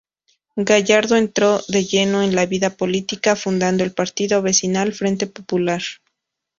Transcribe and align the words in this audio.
Gallardo 0.55 1.15
entró 1.15 1.61
de 1.67 1.85
lleno 1.85 2.23
en 2.23 2.33
la 2.33 2.47
vida 2.47 2.71
política 2.71 3.35
fundando 3.35 3.83
el 3.83 3.93
partido 3.93 4.41
vecinal 4.41 4.93
Frente 4.93 5.27
Popular. 5.27 5.83